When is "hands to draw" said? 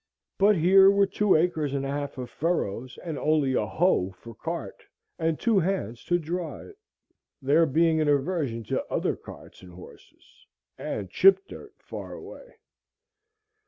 5.59-6.57